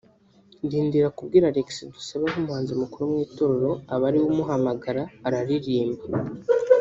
[0.65, 6.03] ndindira kubibwira Alexis Dusabe nk’umuhanzi mukuru mu itorero aba ariwe umuhamagara araririmba”